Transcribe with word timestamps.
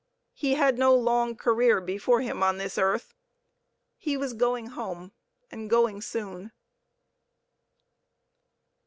He 0.33 0.55
had 0.55 0.79
no 0.79 0.95
long 0.95 1.35
career 1.35 1.79
before 1.79 2.21
him 2.21 2.41
on 2.41 2.57
this 2.57 2.79
earth; 2.79 3.13
he 3.99 4.17
was 4.17 4.33
going 4.33 4.69
home, 4.69 5.11
and 5.51 5.69
going 5.69 6.01
soon. 6.01 6.51